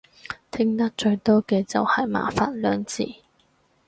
[0.49, 3.07] 聽得最多嘅就係麻煩兩字